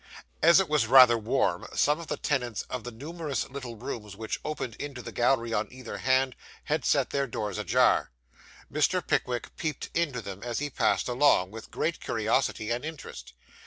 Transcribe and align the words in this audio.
As 0.41 0.59
it 0.59 0.67
was 0.67 0.87
rather 0.87 1.15
warm, 1.15 1.67
some 1.75 1.99
of 1.99 2.07
the 2.07 2.17
tenants 2.17 2.63
of 2.71 2.83
the 2.83 2.91
numerous 2.91 3.47
little 3.47 3.75
rooms 3.75 4.15
which 4.15 4.39
opened 4.43 4.75
into 4.77 5.03
the 5.03 5.11
gallery 5.11 5.53
on 5.53 5.67
either 5.71 5.99
hand, 5.99 6.35
had 6.63 6.83
set 6.85 7.11
their 7.11 7.27
doors 7.27 7.59
ajar. 7.59 8.09
Mr. 8.73 9.05
Pickwick 9.05 9.55
peeped 9.57 9.91
into 9.93 10.19
them 10.19 10.41
as 10.41 10.57
he 10.57 10.71
passed 10.71 11.07
along, 11.07 11.51
with 11.51 11.69
great 11.69 11.99
curiosity 11.99 12.71
and 12.71 12.83
interest. 12.83 13.33